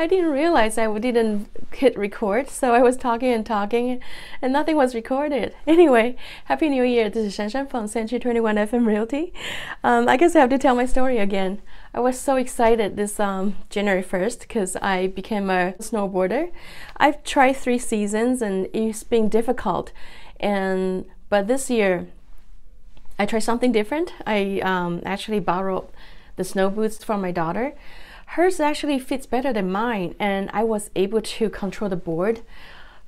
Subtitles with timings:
[0.00, 4.00] I didn't realize I didn't hit record, so I was talking and talking,
[4.40, 5.56] and nothing was recorded.
[5.66, 7.10] Anyway, Happy New Year!
[7.10, 9.32] This is Shan Shan from Century 21 FM Realty.
[9.82, 11.60] Um, I guess I have to tell my story again.
[11.92, 16.52] I was so excited this um, January 1st because I became a snowboarder.
[16.96, 19.90] I've tried three seasons and it's been difficult,
[20.38, 22.06] and but this year
[23.18, 24.12] I tried something different.
[24.24, 25.88] I um, actually borrowed
[26.36, 27.74] the snow boots from my daughter
[28.32, 32.42] hers actually fits better than mine and I was able to control the board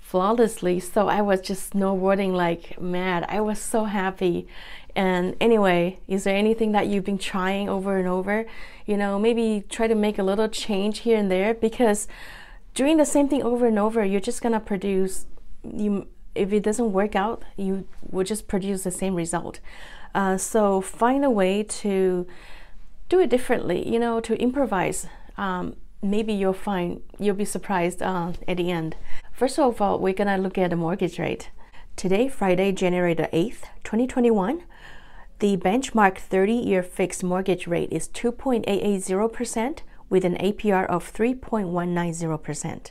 [0.00, 3.24] flawlessly so I was just snowboarding like mad.
[3.28, 4.48] I was so happy.
[4.96, 8.44] And anyway is there anything that you've been trying over and over?
[8.86, 12.08] You know maybe try to make a little change here and there because
[12.74, 15.26] doing the same thing over and over you're just gonna produce
[15.62, 19.60] you if it doesn't work out you will just produce the same result.
[20.12, 22.26] Uh, so find a way to
[23.08, 25.06] do it differently, you know, to improvise.
[25.36, 28.96] Um, maybe you'll find, you'll be surprised uh, at the end.
[29.32, 31.50] First of all, we're gonna look at the mortgage rate.
[31.96, 34.64] Today, Friday, January the 8th, 2021,
[35.38, 42.90] the benchmark 30-year fixed mortgage rate is 2.880% with an APR of 3.190%.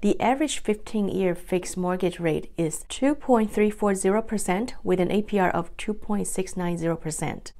[0.00, 7.52] The average 15-year fixed mortgage rate is 2.340% with an APR of 2.690%.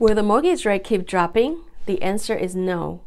[0.00, 1.60] Will the mortgage rate keep dropping?
[1.84, 3.02] The answer is no.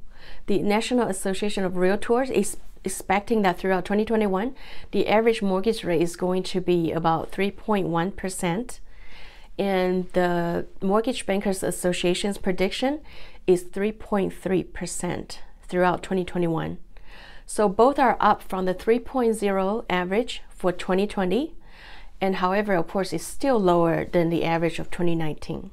[0.46, 4.54] The National Association of Realtors is expecting that throughout 2021,
[4.92, 8.80] the average mortgage rate is going to be about 3.1%.
[9.58, 13.02] And the Mortgage Bankers Association's prediction
[13.48, 16.78] is 3.3% throughout 2021.
[17.48, 21.56] So both are up from the 3.0 average for 2020.
[22.22, 25.72] And however, of course, it's still lower than the average of 2019.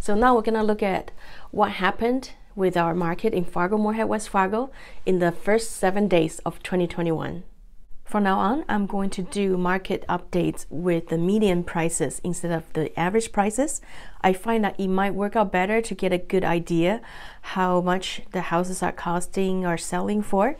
[0.00, 1.10] So now we're gonna look at
[1.50, 4.70] what happened with our market in Fargo Moorhead, West Fargo
[5.04, 7.42] in the first seven days of 2021.
[8.04, 12.72] From now on, I'm going to do market updates with the median prices instead of
[12.72, 13.82] the average prices.
[14.22, 17.02] I find that it might work out better to get a good idea
[17.42, 20.56] how much the houses are costing or selling for.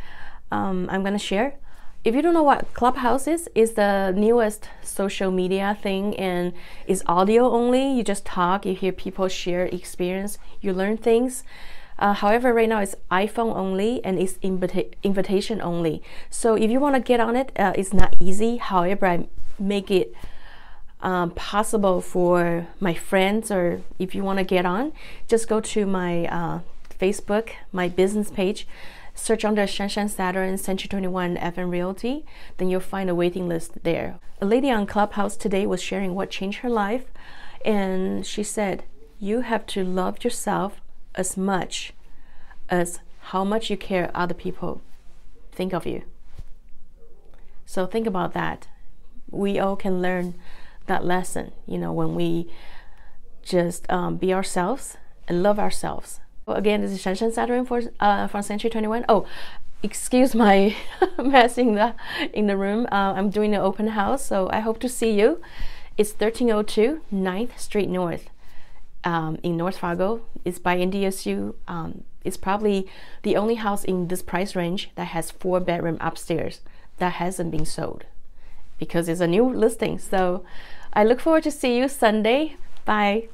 [0.50, 1.56] Um, I'm gonna share.
[2.02, 6.54] If you don't know what Clubhouse is, it's the newest social media thing and
[6.86, 7.92] it's audio only.
[7.92, 11.44] You just talk, you hear people share experience, you learn things.
[11.98, 16.02] Uh, however, right now it's iPhone only and it's invita invitation only.
[16.30, 18.58] So if you want to get on it, uh, it's not easy.
[18.58, 20.12] However, I make it
[21.00, 24.92] um, possible for my friends or if you want to get on,
[25.28, 26.60] just go to my uh,
[26.98, 28.66] Facebook, my business page,
[29.14, 32.24] search under Shanshan Saturn Century 21 FM Realty,
[32.58, 34.18] then you'll find a waiting list there.
[34.40, 37.06] A lady on Clubhouse today was sharing what changed her life,
[37.64, 38.84] and she said,
[39.18, 40.80] You have to love yourself
[41.16, 41.92] as much
[42.68, 43.00] as
[43.30, 44.82] how much you care other people
[45.52, 46.02] think of you.
[47.64, 48.68] So think about that.
[49.30, 50.34] We all can learn
[50.86, 52.48] that lesson, you know, when we
[53.42, 56.20] just um, be ourselves and love ourselves.
[56.44, 59.04] Well, again, this is Shanshan Saturn for, uh, from Century 21.
[59.08, 59.26] Oh,
[59.82, 60.76] excuse my
[61.18, 61.94] mess in the,
[62.32, 62.86] in the room.
[62.92, 65.40] Uh, I'm doing an open house, so I hope to see you.
[65.96, 68.30] It's 1302 9th Street North
[69.04, 70.22] um, in North Fargo.
[70.44, 71.54] It's by NDSU.
[71.68, 72.88] Um, it's probably
[73.22, 76.60] the only house in this price range that has four bedroom upstairs
[76.98, 78.04] that hasn't been sold
[78.78, 79.98] because it's a new listing.
[79.98, 80.44] So
[80.92, 82.56] I look forward to see you Sunday.
[82.84, 83.28] Bye.